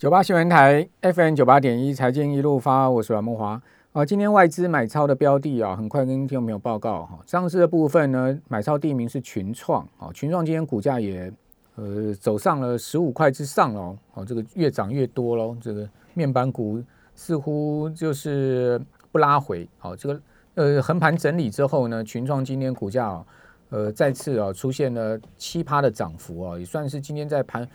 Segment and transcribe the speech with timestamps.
[0.00, 3.60] 九八新闻台 FM 九八点一财经一路发，我是阮梦华。
[3.92, 7.18] 啊，今天外资买超的标的啊，很快跟听众朋友报告哈。
[7.26, 11.30] 上市的部分呢，买超第一名是群创啊，群创今天股价也
[11.74, 16.82] 呃走上了十五块之上喽，哦，这个越涨越多喽，这个面板股
[17.14, 18.80] 似乎就是
[19.12, 20.20] 不拉回，好，这个
[20.54, 23.22] 呃横盘整理之后呢，群创今天股价
[23.68, 27.68] 呃再次啊出现了七趴的涨幅啊，也算是今天在盘。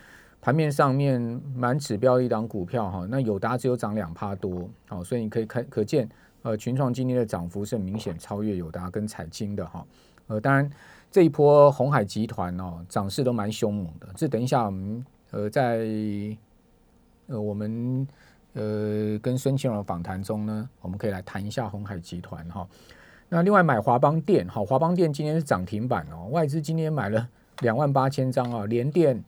[0.46, 1.20] 盘面上面
[1.56, 6.08] 满指标一档股票哈，那友达只有涨两趴多，好，所以你可以看可见，
[6.42, 9.84] 呃，群创今天的涨幅是明显超越友达跟彩晶的哈，
[10.28, 10.70] 呃，当然
[11.10, 15.84] 这一波红海集团哦涨势都蛮凶猛的，这等一下我们呃在
[17.26, 18.06] 呃我们
[18.52, 22.64] 呃跟孙庆荣访谈中呢，我们可以来谈一下红海集团哈。
[23.28, 27.28] 那另外买华邦电，好，华邦电今天是涨停板哦，外资今天买了
[27.62, 29.24] 两万八千张啊，联电。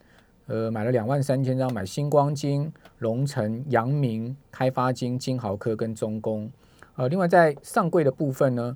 [0.49, 6.51] 呃，买了两万三千张，买星光金、龙城、阳明、开发金、金豪科跟中工。
[6.97, 8.75] 呃，另外在上柜的部分呢，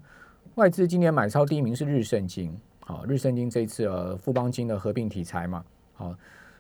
[0.57, 2.55] 外资今年买超第一名是日盛金。
[2.81, 6.15] 好，日盛金这一次呃富邦金的合并题材嘛，好，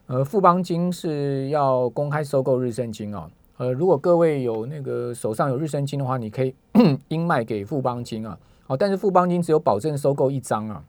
[0.06, 3.30] 呃富邦金是要公开收购日盛金啊。
[3.58, 6.54] 呃，如果各位有那个手上有日盛金的话，你可以
[7.08, 8.38] 应卖给富邦金啊。
[8.66, 10.82] 好，但是富邦金只有保证收购一张啊。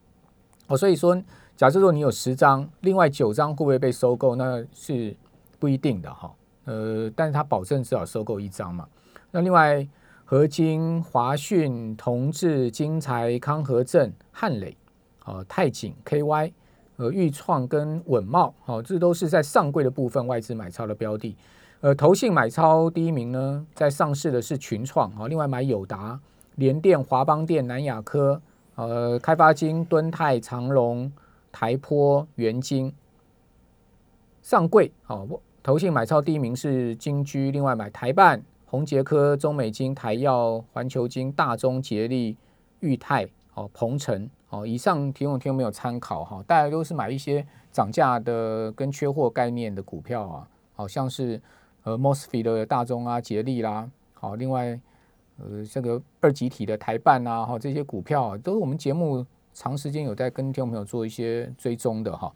[0.68, 1.22] 哦，所以说。
[1.56, 4.36] 假设说你有十张，另外九张会不会被收购？
[4.36, 5.16] 那是
[5.60, 6.34] 不一定的哈。
[6.66, 8.88] 呃，但是他保证至少收购一张嘛。
[9.30, 9.88] 那另外，
[10.26, 14.76] 合金、华讯、同志、金财、康和正、汉磊、
[15.24, 16.52] 啊泰景、KY、
[16.98, 21.36] 呃裕创跟稳茂，好，这都是在上柜的部分外资买超的标的。
[21.82, 26.20] 呃，投信买超第一名呢，在上市的是群创，好，另外买友达、
[26.56, 28.42] 联电、华邦电、南亚科、
[28.76, 31.12] 呃开发金、敦泰、长隆。
[31.54, 32.92] 台坡、元金
[34.42, 35.26] 上柜，好，
[35.62, 42.36] 投信买超第一名是金居，另外买台办、宏杰科、中美金、台药、环球金、大中捷力、
[42.80, 51.40] 裕泰、哦鹏程，哦，以上提供听众没有参考哈，大家都是买一些涨价的跟缺货概念的股票啊，好像是
[51.84, 54.78] 呃 Mosfet 的大中啊、捷力啦，好，另外
[55.38, 59.24] 呃这个二级体的台办啊，哈这些股票都是我们节目。
[59.54, 62.32] 长时间有在跟听众朋友做一些追踪的哈，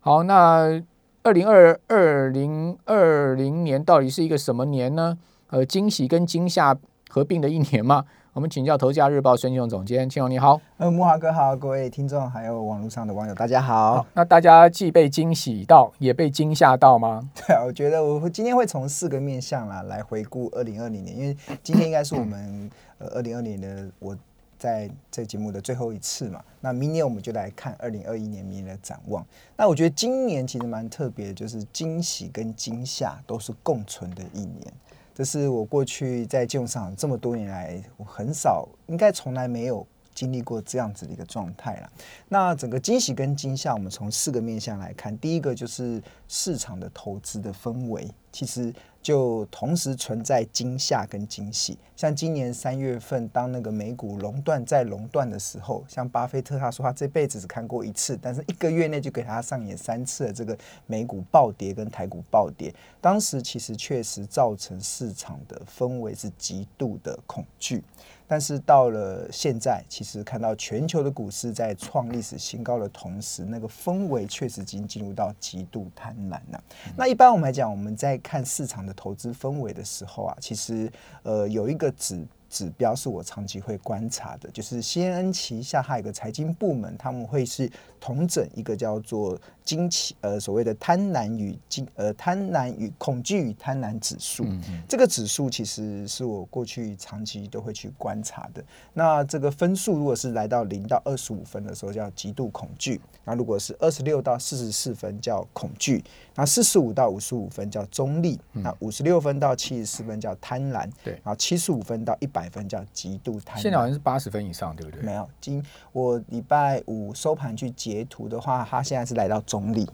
[0.00, 0.82] 好，那
[1.22, 5.18] 二零二二零二零年到底是一个什么年呢？
[5.50, 6.76] 呃，惊喜跟惊吓
[7.08, 8.04] 合并的一年吗？
[8.32, 10.58] 我们请教《头家日报》孙雄总监，青龙你好。
[10.78, 14.06] 呃，木华哥好，各位听众还有网络上的网友大家好。
[14.14, 17.28] 那大家既被惊喜到，也被惊吓到吗？
[17.34, 24.16] 对啊，我觉得我今天会从四个面向啦来回顾二零二零年，因为今天应该是我们呃二零二零的我。
[24.62, 29.26] 在这节目的最后一次嘛，那明年我们就来看二零二一年明年的展望。
[29.56, 34.72] 那我觉得今年其实蛮特别，就是惊喜跟惊吓都是共存的一年。
[35.12, 39.84] 这是我过去在金融市场这么多年来，我很少，应该从来没有
[40.14, 41.92] 经历过这样子的一个状态了。
[42.28, 45.18] 那整个惊喜跟惊吓，我们从四个面向来看。
[45.18, 48.72] 第一个就是市场的投资的氛围，其实。
[49.02, 60.56] 就同时存在惊吓跟惊喜，像今年三月份，当那个美股熔断再熔断的时候，像巴菲特他说他这辈子只看过一次，但是一个月内就给他上演三次的这个
[60.86, 67.82] 美股暴跌跟台股暴跌，当时其实确实造成市场的氛围是极度的恐惧。
[68.28, 76.64] 但是到了现在，其实看到全球的股市在创历史新高的同时，那个氛围确实已经进入到极度贪婪了。
[76.96, 80.90] 那一般我们来讲，我们在看市场的投资氛围的时候啊，其实
[81.22, 82.26] 呃有一个指。
[82.52, 87.66] 指标是我长期会观察的，就是先 N 旗下还有一个财经部门，他们会是
[87.98, 94.44] 同整一个叫做惊奇呃所谓的贪婪与惊呃贪婪与恐惧与贪婪指数。
[94.86, 98.62] 这个指数其实是我过去长期都会去观察的。
[98.92, 106.02] 那这个分数如果是来到零到二十五分的时候，叫极度恐惧；那如果是二十六到四十四分叫恐惧；
[106.34, 112.42] 那四十五到五十五分叫中立；那五十六分到七十四分叫贪婪；对，然后七十五分到一百。
[112.42, 115.00] 百分叫极度贪婪，现在好像是八十分以上，对不对？
[115.00, 119.86] 没有，今我礼拜五收盘去截图的话，它现在是来到中立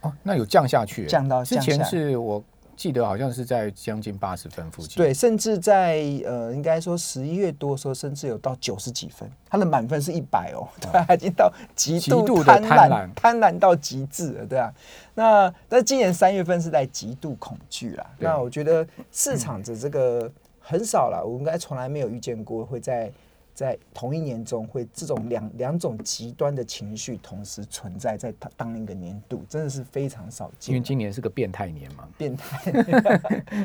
[0.00, 2.42] 哦，那有降下去，降到之前是我
[2.74, 13.56] 记得好像是在将近八十分附近，对，甚至在呃，应该说十一月多的时候，甚至有到九十几分，他的满分是一百哦，对， 已经到极度贪婪，贪婪。
[13.56, 14.74] 到极致了，对啊。
[15.14, 20.28] 那但今年三月份是在极度恐惧啦，那我觉得市场的这个。
[20.70, 23.10] 很少了，我应该从来没有遇见过会在
[23.58, 30.72] 在同一年中会这种两两种极端的情绪同时存在在当当一个年度，真的是非常少见。
[30.72, 32.72] 因为今年是个变态年嘛，变态，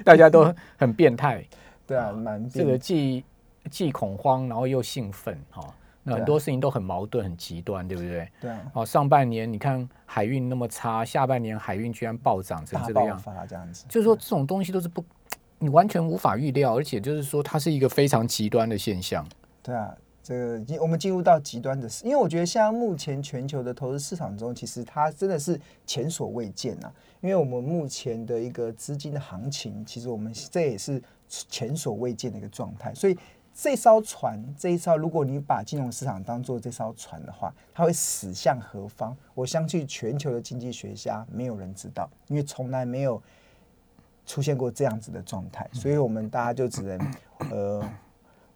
[0.03, 1.45] 大家都很变态。
[1.85, 3.23] 对啊，蛮这个既
[3.69, 5.63] 既恐慌，然后又兴奋，哈。
[6.01, 8.27] 那很多事情都很矛盾、很极端，对不对？
[8.41, 8.71] 对啊。
[8.73, 13.85] 哦，上半年你看海运那么差，下半年海运居然暴涨成这个样，这样子。
[13.87, 15.05] 就是说这种东西都是不，
[15.59, 19.23] 你完全无法预料，而且就是说它是一个非常极端的现象。
[19.63, 26.91] 对啊，这个我们进入到极端的，因为我觉得现在目前全球的投资市场中，其实它真的是前所未见呐。
[27.21, 33.17] 因为我们目前的一个资金的行情，其实我们这也是前所未见的一个状态，所以。
[33.55, 39.15] 这艘船，这一艘，如果你把金融市场当做这艘船的话，它会驶向何方？
[39.35, 43.21] 我相信全球的经济学家没有人知道，因为从来没有
[44.25, 46.99] 出现过这样子的状态，所以我们大家就只能
[47.51, 47.87] 呃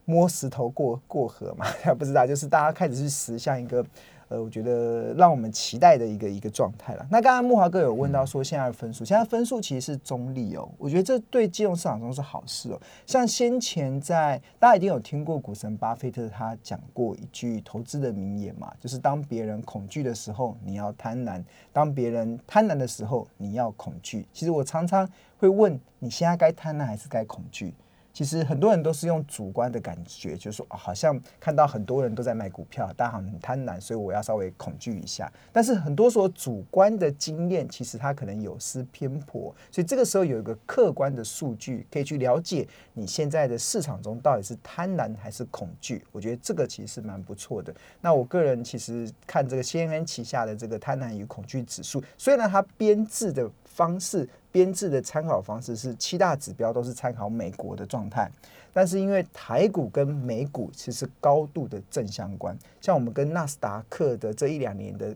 [0.07, 1.67] 摸石头过过河嘛，
[1.99, 3.85] 不知道，就是大家开始去实，像一个。
[4.29, 7.07] 呃，我觉得让我们期待的一个一个状态了。
[7.09, 10.69] 那刚刚木华哥有问到说，现在的分数，现在分数其实是中立哦。
[10.77, 12.81] 我觉得这对金融市场中是好事哦。
[13.05, 24.27] 像先前在大家一定有听过股神巴菲特他讲过一句投资的名言嘛，就是当别人恐惧的时候，你要贪婪；当别人贪婪的时候，你要恐惧。
[24.33, 27.73] 其实我常常会问，你现在该贪婪还是该恐惧？
[28.17, 35.31] 其实很多人都是用主观的感觉，就是说，好像看到很多人都在卖股票，大家很贪婪，所以我要稍微恐惧一下。
[35.53, 46.03] 但是很多时候主观的经验，其实它可能有失偏颇，所以这个时候有一个客观的数据可以去了解你现在的市场中到底是贪婪还是恐惧。
[46.11, 47.71] 我觉得这个其实是蛮不错的。
[48.01, 54.27] 那我个人其实看这个 CNN 旗下的这个贪婪与恐惧指数，虽然它编制的方式。
[54.49, 58.27] 编制的参考方式是七大指标都是参考美国的状态，
[58.73, 65.15] 但是因为台股跟美股其实高度的正相关，像我们跟纳斯达克的这一两年的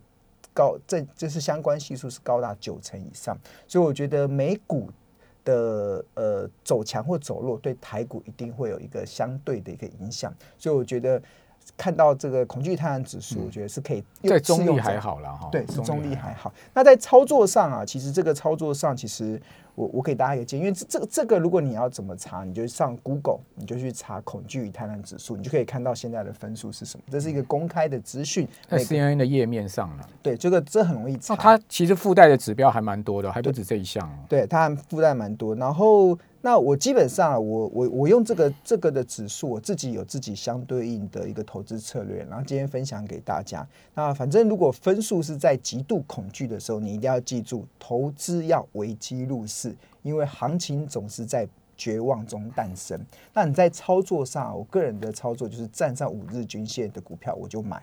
[0.54, 3.36] 高正就是相关系数是高达九成以上，
[3.68, 4.92] 所以我觉得美股
[5.44, 11.20] 的呃走强或走弱对台股一定会有一个相对的一个影响，所以我觉得。
[11.78, 16.54] 看到这个恐惧贪婪指数，我觉得是可以在中立还好了哈，对，是中立还好。
[16.74, 19.42] 那在操作上啊，其实这个操作上，其实
[19.82, 27.04] 我我给大家一个建议，因为这这这个如果你要怎么查，你就上 Google，你就去查恐惧与贪婪指数，你就可以看到现在的分数是什么。
[27.10, 30.08] 这是一个公开的资讯，在 CNN 的页面上了。
[30.22, 31.36] 对，这个这很容易查。
[31.36, 34.08] 它其实附带的指标还蛮多的，还不止这一项。
[34.30, 36.16] 对，它附带蛮多，然后。
[36.44, 43.64] 那我基本上，我我我用这个这个的指数，我自己有自己相对应的一个投资策略，然后今天分享给大家。
[43.94, 49.71] 那反正如果分数是在极度恐惧的时候，你一定要记住，投资要危机入市，
[50.02, 51.48] 因为行情总是在
[51.78, 53.00] 绝望中诞生。
[53.34, 57.82] 那你在操作上，我个人的操作就是站上五日均线的股票，我就买，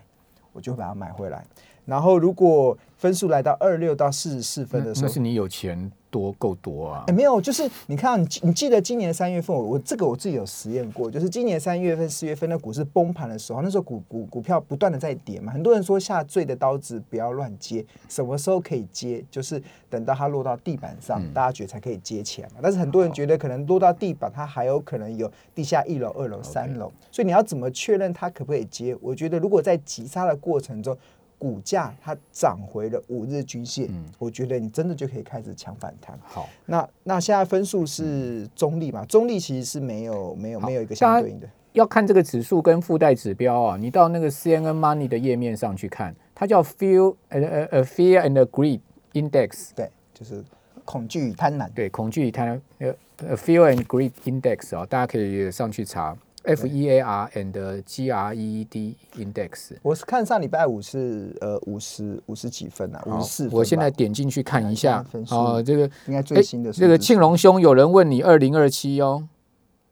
[0.53, 1.45] 我就把它买回来。
[1.89, 5.91] 然后如果分数来到二六到四十四分的时候，那是你有钱。
[6.11, 7.03] 多够多啊！
[7.05, 19.23] 哎，没有，就是你看，你你记得今年三月份，我我这个我自己有实验过，就是今年三月份、四月份的股市崩盘的时候，那时候股股股票不断的在跌嘛，很多人说下坠的刀子不要乱接，什么时候可以接？
[19.29, 22.55] 就是等到它落到地板上，大家觉得才可以接起来嘛。
[22.59, 28.97] 但是很多人觉得可能落到地板，它还有可能有地下一楼、二楼、三楼，所以你要怎么确认它可不可以接？
[28.99, 30.97] 我觉得如果在急杀的过程中。
[31.39, 33.89] 股价它涨回了五日均线，
[34.19, 36.19] 我觉得你真的就可以开始抢反弹。
[36.21, 39.03] 好，那那现在分数是中立嘛？
[39.05, 41.49] 中立其实是没有没有没有一个相对应的。
[41.73, 47.39] 要看这个指数跟附带指标啊，你到那个 CNN Money 的页面上去看，它叫 Fear 呃
[47.71, 48.81] 呃 Fear and Greed
[49.13, 50.43] Index，对，就是
[50.83, 51.69] 恐惧与贪婪。
[51.73, 56.17] 对，恐惧与贪婪呃 Fear and Greed Index 啊，大家可以上去查。
[56.49, 63.49] F E A R and G R E D Index，我是看上礼拜五是呃五十五十几分啊，五十四。
[63.51, 66.73] 我现在点进去看一下，哦，这个应该最新的。
[66.73, 69.27] 这个庆隆兄有人问你二零二七哦，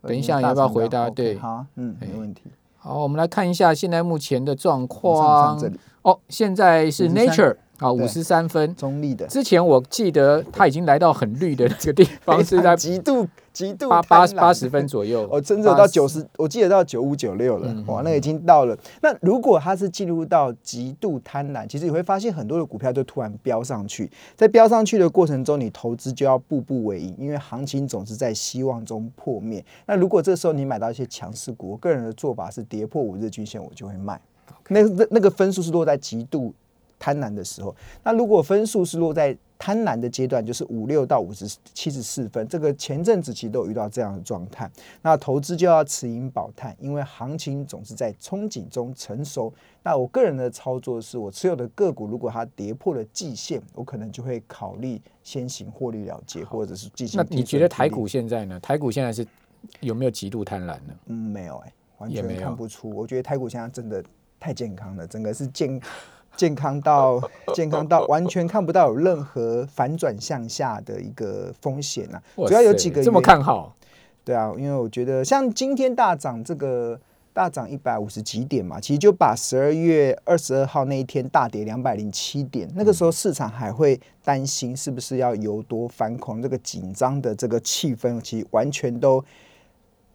[0.01, 1.07] 等一下你要不要回答？
[1.11, 2.45] 对，好，嗯，没问题。
[2.77, 5.61] 好，我们来看一下现在目前的状况。
[6.01, 7.57] 哦，现在是 Nature。
[7.77, 9.27] 啊，五十三分，中立的。
[9.27, 15.27] 之前我记得他已经来到很绿的那个地方，是在 极度极度八八八十分左右。
[15.31, 17.71] 哦，真的到九十，我记得到九五九六了。
[17.85, 18.75] 哇，那已经到了。
[19.01, 29.63] 那如果它是进入到极度贪婪，其实你会发现很多的股票就突然飙上去，在飙上去的过程中，你投资就要步步为营，因为行情总是在希望中破灭。
[29.85, 34.19] 那如果这时候你买到一些强势股，我个人的做法是跌破五日均线，我就会卖。
[34.69, 36.51] 那那那个分数是落在极度。
[36.99, 37.75] 贪婪的时候。
[38.03, 44.69] 那如果分数是落在贪婪的阶段，就是五六到五十七十四分，这个前阵子其实都有遇到这样的状态。
[45.01, 49.51] 那投资就要持盈保泰，因为行情总是在憧憬中成熟。
[49.81, 57.19] 那我个人的操作是我持有的个股，如果它跌破了季线，我可能就会考虑先行获利了结，或者是进行。
[57.19, 58.59] 那你觉得台股现在呢？
[58.59, 59.25] 台股现在是
[59.79, 60.93] 有没有极度贪婪呢？
[61.07, 62.91] 嗯，没有哎，完全看不出。
[62.91, 64.03] 我觉得台股现在真的
[64.39, 65.81] 太健康了，整个是健。
[66.37, 67.19] 健康到
[67.53, 73.75] 健康到完全看不到有任何反转向下的一个风险啊，主要有几个这么看好，
[74.23, 76.97] 对啊，因为我觉得像今天大涨这个
[77.33, 89.23] 大涨一百五十几点嘛，其实就把十二月二十二号那一天大跌两百零七点，那个时候市场还会担心是不是要由多翻空，这个紧张的这个气氛其实完全都。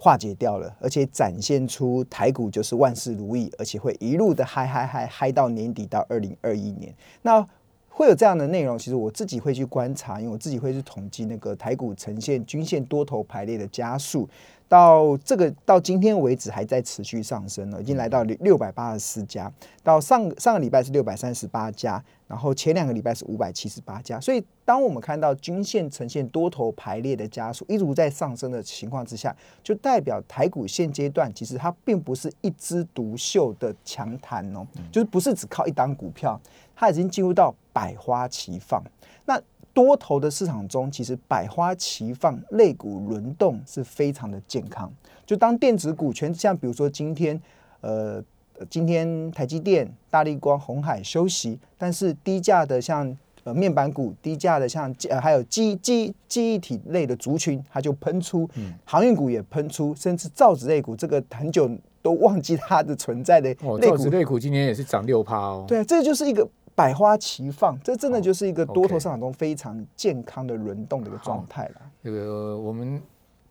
[0.02, 6.92] 化解掉了，而且展现出台股就是万事如意，而且会一路的嗨嗨嗨嗨到年底到二零二一年。
[7.23, 7.47] 那
[7.88, 14.28] 会有这样的内容，其实我自己会去观察，因为我自己会去统计那个台股呈现均线多头排列的加速。
[14.66, 19.52] 到这个到今天为止还在持续上升了，已经来到六六百八十四家。
[19.85, 24.18] 到上上个礼拜是六百三十八家，然后前两个礼拜是五百七十八家。
[24.18, 36.40] 所以当我们看到均线呈现多头排列的加速，一如在上升的情况之下，就代表台股现阶段其实它并不是一枝独秀的强弹哦，就是不是只靠一档股票，
[36.74, 38.82] 它已经进入到百花齐放。
[39.26, 39.38] 那
[39.74, 44.90] 多头的市场中，其实百花齐放，类股轮动是非常的健康。
[45.26, 47.38] 就当电子股权像比如说今天，
[47.82, 48.22] 呃，
[48.68, 58.49] 今天台积电、大力光、红海休息，但是低价的像呃面板股、低价的像呃还有记记记忆体类的族群，它就喷出，
[58.85, 63.49] 航运股也喷出，甚至造纸类股这个很久都忘记它的存在的
[63.80, 65.64] 类股，类股今年也是涨六趴哦。
[65.66, 66.49] 对，这就是一个。
[66.75, 71.82] 百花齐放，这真的就是一个多头市场中非常健康的轮动的一个状态了。
[72.02, 72.99] 这个我们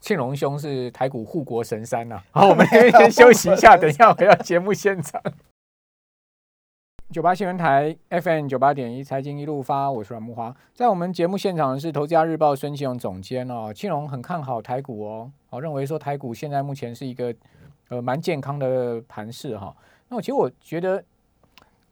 [0.02, 2.22] 庆荣兄是台股护国神山呐。
[2.32, 5.22] 好，我们 先休息一下，等一下回到节目现场。
[7.12, 10.54] 九八新闻台 FM 九八点一财经一路发，我是阮木华。
[10.74, 13.72] 在我们节目现场是投资家日报孙庆荣总监哦。
[13.74, 17.34] 庆荣很看好台股哦，好认为说台股现在目前是一个
[17.90, 19.76] 呃蛮健康的盘势哈。
[20.10, 21.02] 那我其实我觉得。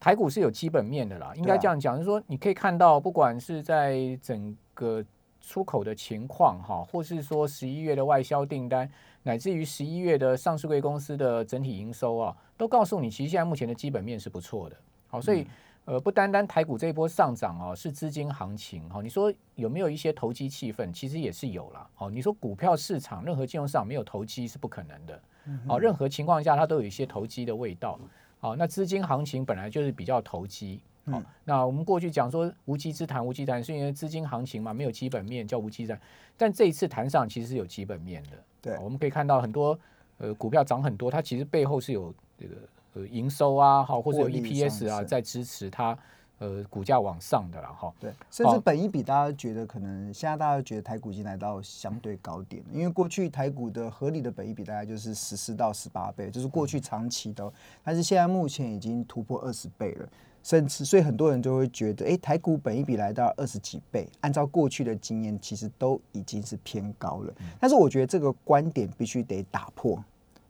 [0.02, 5.04] 台股是有基本面的啦，应该这样讲，就是说你可以看到，不管是在整个
[5.50, 8.88] 出口的情况哈，或是说十一月的外销订单，
[9.24, 14.78] 乃至于十一月的上市贵公司的整体营收啊，都告诉你，其实现在目前的基本面是不错的。
[15.08, 15.48] 好，所以
[15.86, 20.94] 呃，不单单台股这一波上涨哦，是资金行情哈，你说有没有一些投机气氛？
[20.94, 21.90] 其实也是有了。
[21.98, 25.20] 哦，你说股票市场任何金融市场没有投机是不可能的。
[25.68, 28.00] 哦，任何情况下它都有一些投机的味道。
[28.40, 30.80] 好，那资金行情本来就是比较投机。
[31.12, 36.00] 好，那我们过去讲说无稽之谈，无稽谈是因为资金行情嘛，没有基本面叫无稽谈。
[36.38, 38.30] 但这一次谈上其实是有基本面的。
[38.62, 39.78] 对，我们可以看到很多
[40.18, 42.56] 呃股票涨很多，它其实背后是有这个
[42.94, 45.98] 呃营收啊，好或者有 EPS 啊在支持它。
[46.42, 57.52] 呃，股价往上的了哈，对，甚至本一比大家觉得可能现在大家觉得台股已经来到相对高点，因为过去台股的合理的本一比大概就是十四到十八倍，就是过去长期的，
[57.84, 60.08] 但是现在目前已经突破二十倍了，
[60.44, 67.34] 甚至所以很多人就会觉得，哎，台股本一比来到二十几倍，按照过去的经验，其实都已经是偏高了。
[67.60, 70.04] 但是我觉得这个观点必须得打破，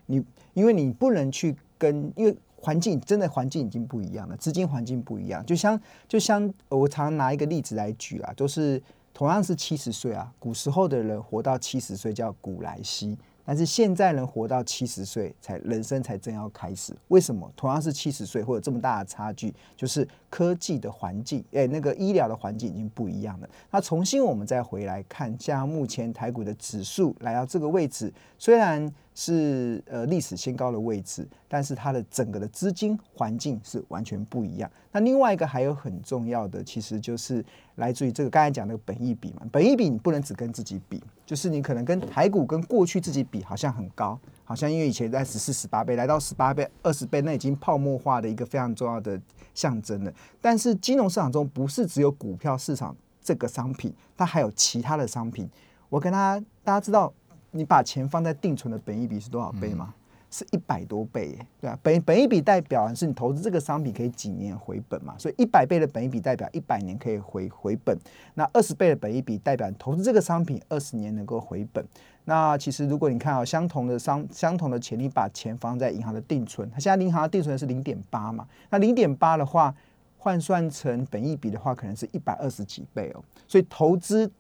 [0.05, 2.35] 你因为你不能去跟因为。
[2.61, 5.79] 环境真的环境已经不一样了，资金环境不一样，就像
[6.09, 13.17] 就像我常拿一个例子来举啊，都是同样是七十岁啊，古时候的人活到七十岁叫古来稀。
[13.49, 17.51] 但是现在能活到七十岁才人生才正要开始，为什么？
[17.55, 23.49] 同样是七十岁会有这么大的差距，就是科技的环境，哎，那个医疗的环境已经不一样了。
[23.71, 34.71] 那重新我们再回来看，像目前台股的指数来到这个位置，虽然是呃历史新高的位置，但是它的整个的资金环境是完全不一样。
[34.93, 37.43] 那另外一个还有很重要的，其实就是
[37.75, 41.03] 来自于这个刚才讲的本益比嘛，本益比你不能只跟自己比。
[41.25, 49.19] 就是你可能跟台股跟过去自己比，好像很高，好像因为以前在十四、十八倍，来到十八倍、二十倍，那已经泡沫化的一个非常重要的
[49.53, 50.13] 象征了。
[50.39, 55.47] 但是金融市场中不是只有股票市场这个商品，它还有其他的商品。
[55.89, 57.11] 我跟他大家知道，
[57.51, 59.93] 你把钱放在定存的本益比是多少倍吗？
[60.31, 67.97] 是一百多倍，对啊，本本一比代表是你投资这个商品可以几年回本嘛，所以一百倍的本一比代表一百年可以回回本，
[68.35, 71.83] 那二十倍的本一比代表投资这个商品二十年能够回本。
[72.25, 79.73] 那其实如果你看啊，相同的商相同的钱，你把钱放在银行的定存，它现在银行的定存是零点八嘛，那零点八的话，
[80.19, 83.23] 换算成本益比的话，可能是一百二十几倍哦。
[83.47, 84.31] 所以投资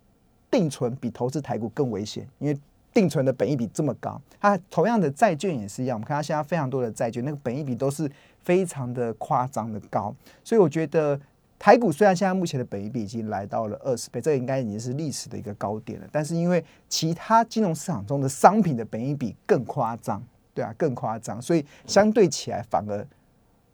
[0.51, 2.55] 定存比投资台股更危险，因为
[2.93, 4.21] 定存的本益比这么高。
[4.39, 8.09] 它同样的债券也是一样，我们看到现在非常多的债券，那个本益比都是
[8.43, 10.13] 非常的夸张的高。
[10.43, 11.19] 所以我觉得
[11.57, 20.23] 台股虽然现在目前的本益比已经来到了二十倍，这个应该已经是历史的一个高点了，但是因为其他金融市场中的商品的本益比更夸张。
[20.51, 23.07] 对啊，更夸张，所以相对起来，反而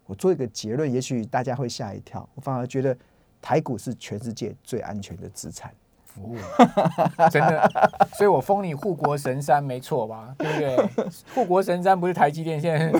[0.04, 2.28] 我做一个结论，也许大家会吓一跳。
[2.36, 2.96] 我反而觉得
[3.42, 5.74] 台股是全世界最安全的资产。
[6.16, 6.36] 服务
[7.30, 7.70] 真的，
[8.14, 10.34] 所以我封你护国神山，没错吧？
[10.38, 11.10] 对不对？
[11.34, 12.90] 护国神山不是台积电，现在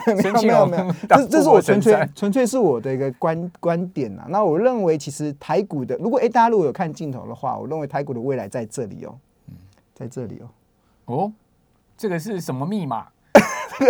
[0.43, 4.27] 没有没有，这这是我纯粹纯粹是我的一个观观点呐。
[4.29, 9.15] 那我认为，其实台股的，如果哎大家如果有看镜头的话，我认为台股的未来在这里哦，
[9.95, 10.49] 在这里哦。
[11.07, 11.33] 哦，
[11.97, 13.07] 这个是什么密码？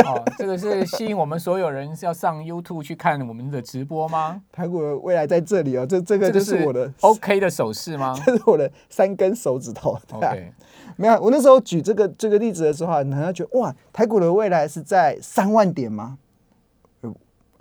[0.04, 4.42] 哦，这个是吸引我们所有人是要上 YouTube 去看我们的直播吗？
[4.50, 8.14] 台股的未来在这里哦，这这个就是我的 OK 的手势吗？
[8.24, 9.98] 这是我的三根手指头。
[10.12, 10.52] OK，
[10.96, 16.18] 没有，我那时候举这个这个例子的时候，好像觉得哇，台股的未来是在三万点吗？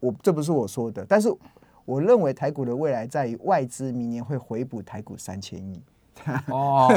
[0.01, 1.33] 我这不是我说的，但是
[1.85, 5.81] 我认为台股的未来在于外资明年会回补台股三千亿。
[6.47, 6.89] 哦，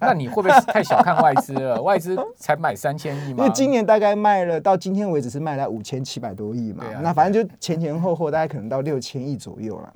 [0.00, 1.80] 那你会不会太小看外资了？
[1.82, 3.42] 外资才买三千亿嘛？
[3.42, 6.84] 因为今年大概卖了到今天为止是卖了五千七百多亿嘛。
[7.00, 9.92] 那反正就前前后后大概可能到六千亿左右了。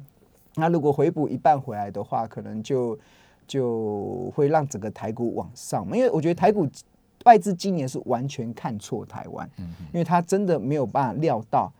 [0.57, 2.99] 那如果回补一半回来的话，可能就
[3.47, 5.87] 就会让整个台股往上。
[5.93, 6.67] 因为我觉得台股
[7.25, 9.49] 外资今年是完全看错台湾，
[9.93, 11.73] 因为他真的没有办法料到，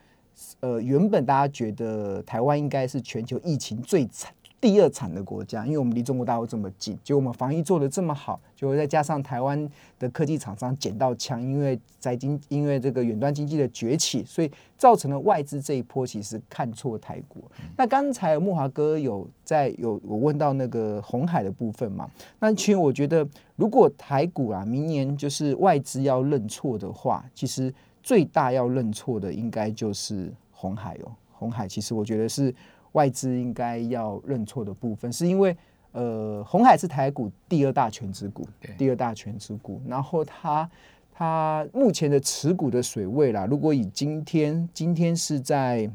[0.61, 4.33] 呃，原本大家觉得台湾应该是全球疫情最惨。
[4.59, 17.45] 第二产的国家，因为我们离中国大陆这么近，就我们防疫做的这么好，就再加上台湾的科技厂商捡到枪，因为在经因为这个远端经济的崛起，所以造成了外资这一波其实看错台股。
[17.77, 22.11] 那刚才木华哥有在有我问到那个红海的部分嘛？
[22.41, 27.73] 那其实我觉得，如果台股啊明年就是外资要认错的话，其实
[28.03, 31.13] 最大要认错的应该就是红海哦。
[31.39, 32.53] 红海其实我觉得是。
[32.97, 35.55] 外资应该要认错的部分，是因为
[35.93, 38.49] 呃，红海是台股第二大全值股，
[38.79, 39.83] 第二大全值股。
[39.87, 40.69] 然后它
[41.13, 45.91] 它目前的持股的水位啦，如果以今天今天是在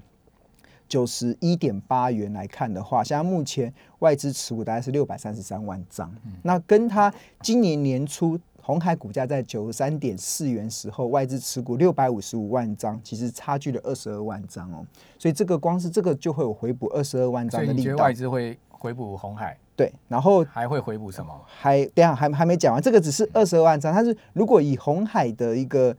[0.88, 8.40] 九十一点八元来看的话，现在目前外资持股大概是六百三十三万张，那跟它今年年初。
[8.62, 14.86] 红海股价在九十三点四元时候，外资持股六百五十五万张，其实差距了二十二万张哦。
[15.18, 17.96] 所以这个光是这个就会有回补二十二万张的力道。
[18.04, 19.58] 外资会回补红海？
[19.76, 21.34] 对，然后还会回补什么？
[21.46, 23.92] 还等下还还没讲完，这个只是二十二万张。
[23.92, 25.96] 它是如果以红海的一个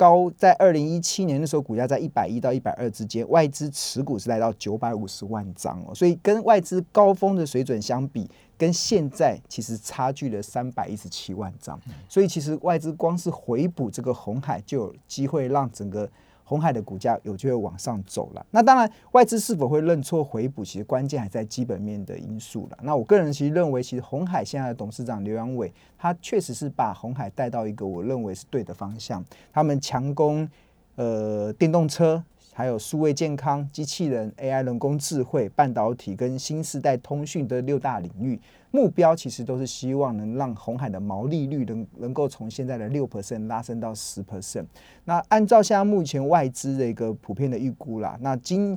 [0.00, 5.94] 高，在二零一七年的时候，股价在一百一到一百二之间，外资持股是来到九百五十万张哦。
[5.94, 8.26] 所以跟外资高峰的水准相比。
[8.60, 16.06] 跟现在其实差距了三百一十七万张，所以其实外资光是回补这个红海，就有机会让整个
[16.50, 18.44] 红海的股价有机会往上走了。
[18.50, 22.78] 那当然，外资是否会认错回补，其实关键还在基本面的因素了。
[22.82, 29.24] 那我个人其实认为，其实红海现在的董事长刘阳伟，他确实是把红海带到一个我认为是对的方向。
[29.52, 30.48] 他们强攻
[30.96, 32.20] 呃电动车。
[32.60, 38.38] 还有数位健康、机器人、AI、人工智慧、半导体跟新时代通讯的六大领域，
[38.70, 44.66] 目标其实都是希望能让红海的毛利率能能够从现在的六 percent 拉升到十 percent。
[45.06, 48.76] 那按照现在目前外资的一个普遍的预估啦，那今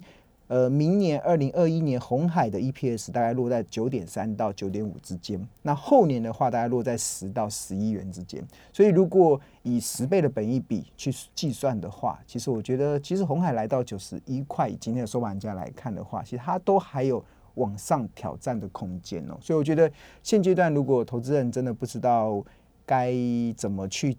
[0.53, 8.39] 呃，明年二零二一年红海的 EPS 大概落在九点三到九点五之间，那后年的话大概落在十到十一元之间。
[8.71, 19.35] 所以如果以十倍的本益比去计算的话，其实我觉得，其实红海来到九十一块，今天的收盘价来看的话，其实它都还有往上挑战的空间哦。
[19.41, 22.45] 所以我觉得现阶段如果投资人真的不知道
[22.85, 23.11] 该
[23.57, 24.15] 怎么去。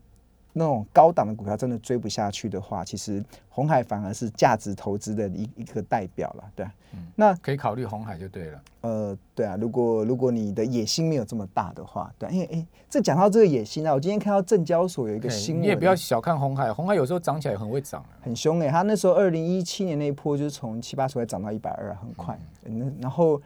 [0.56, 6.64] 那种高档的股票真的追不下去的话，其实红海反而是价值投资的一一个代表了，对。
[6.94, 8.62] 嗯那可以考虑红海就对了。
[8.82, 22.38] 呃，对啊，如果如果你的野心没有这么大的话，对，因为哎，这讲到这个野心啊，我今天看到证交所有一个新闻，你也不要小看红海，红海有时候涨起来很会涨，很凶哎，他那时候二零一七年那一波就是从七八十块涨到一百二，很快。
[22.62, 23.42] 那然后。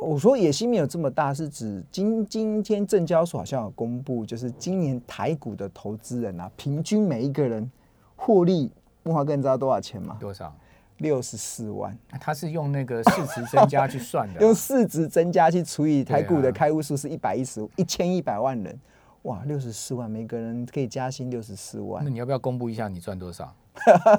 [0.00, 7.68] 我说野心没有这么大，是指今今天证交所好像有公布，就是今年台股的投资人啊，平均每一个人
[8.16, 8.70] 获利，
[9.02, 10.16] 木华哥你知道多少钱吗？
[10.20, 10.54] 多少？
[10.98, 11.96] 六十四万。
[12.20, 18.78] 他是用那个市值增加去算的， 用市值增加去除以台股的开户数是一百一十一千一百万人，
[19.22, 22.02] 哇，六十四万，每个人可以加薪六十四万。
[22.04, 23.52] 那你要不要公布一下你赚多少？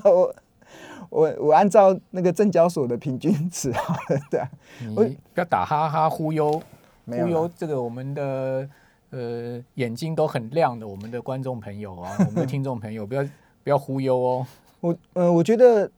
[0.06, 0.34] 我
[1.10, 4.50] 我我按照那个证交所的平均值好了，对啊，
[4.96, 6.62] 我不要打哈哈忽悠，
[7.06, 8.70] 忽悠这个我们的
[9.10, 13.24] 呃眼睛都很亮的我们的观众朋友啊，我们的听众朋友，不要
[13.64, 14.48] 不要忽悠哦。
[14.82, 15.90] 我呃，我觉得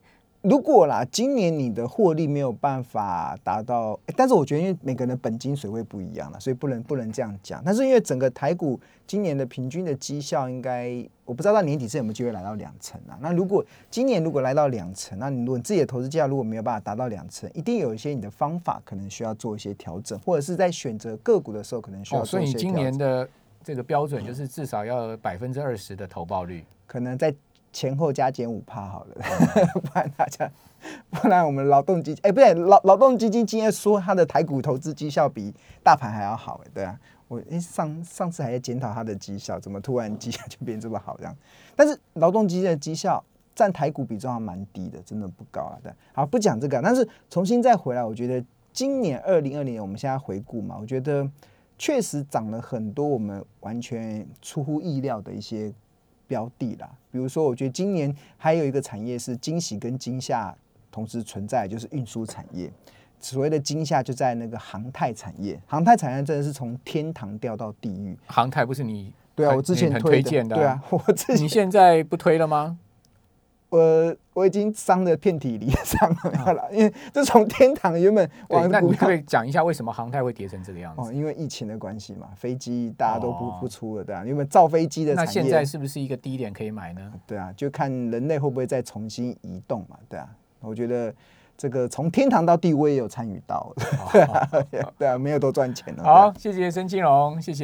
[0.42, 7.62] 如果啦，今年你的获利没有办法达到，诶但是我觉得因为每个人的本金水位不一样了，所以不能不能这样讲。
[7.64, 13.16] 但是因为整个台股今年的平均的绩效应该，我不知道到年底是有没有机会来到两成啊。
[13.22, 22.70] 那如果今年如果来到两成，那你如果你自己的投资绩效如果没有办法达到两成，一定有一些你的方法可能需要做一些调整，或者是在选择个股的时候可能需要做一些调整。
[22.70, 23.30] 以你今年的
[23.64, 26.66] 这个标准就是至少要百分之二十的投报率。
[26.88, 27.34] 可能在
[27.74, 29.16] 前后加减五趴好了，
[29.82, 30.52] 不然大家，
[31.10, 35.54] 不然我们劳动基金，哎、不对，劳劳动基金今天说它的台股投资绩效比
[35.84, 41.36] 大盘还要好，哎，对啊，我哎、上上次还在检讨它的绩效，怎么突然绩效就变这么好这样？
[41.76, 43.24] 但是劳动基金的绩效
[43.56, 45.78] 占台股比重还蛮低的，真的不高啊。
[45.82, 51.30] 对，好不讲这个，但是重新再回来，我觉得今年二零二零年我们现在回顾嘛，我觉得
[51.78, 55.74] 确实涨了很多我们完全出乎意料的一些
[56.32, 56.90] 标的啦。
[57.12, 60.56] 比如说，我觉得今年还有一个产业是惊喜跟惊吓
[60.90, 62.72] 同时存在，就是运输产业。
[63.20, 68.18] 所谓的惊吓就在那个航太产业，航太产业真的是从天堂掉到地狱。
[68.28, 72.80] 航太不是你对啊，我之前很推荐的啊对啊，我自己你现在不推了吗？
[73.72, 76.10] 我我已经伤的遍体鳞伤
[76.54, 81.10] 了，因为这从天堂原本对，往那你可以讲一下为什么航太会跌成这个样子？
[81.10, 87.14] 哦，因为疫情的关系嘛，飞机大家都不、哦不出了，对啊，因为造飞机的那现在是不是一个低点可以买呢？
[87.26, 90.28] 对啊，就看人类会不会再重新移动嘛，对啊，
[90.60, 91.14] 我觉得
[91.58, 93.74] 这个从天堂到地我也有参与到，
[94.98, 97.60] 对啊，没有多赚钱了，好，谢谢申金龙，谢谢。